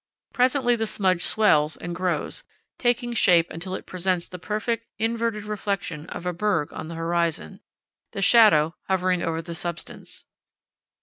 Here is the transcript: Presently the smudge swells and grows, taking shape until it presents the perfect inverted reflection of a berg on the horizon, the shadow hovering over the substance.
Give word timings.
Presently 0.33 0.75
the 0.75 0.87
smudge 0.87 1.23
swells 1.23 1.77
and 1.77 1.93
grows, 1.95 2.43
taking 2.79 3.13
shape 3.13 3.51
until 3.51 3.75
it 3.75 3.85
presents 3.85 4.27
the 4.27 4.39
perfect 4.39 4.87
inverted 4.97 5.43
reflection 5.45 6.07
of 6.07 6.25
a 6.25 6.33
berg 6.33 6.73
on 6.73 6.87
the 6.87 6.95
horizon, 6.95 7.59
the 8.11 8.21
shadow 8.23 8.73
hovering 8.87 9.21
over 9.21 9.43
the 9.43 9.53
substance. 9.53 10.23